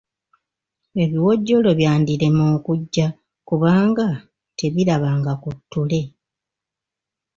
[1.03, 3.07] Ebiwojjolo byandirema okujja
[3.47, 4.07] kubanga
[4.57, 6.01] tebirabanga ku ttule.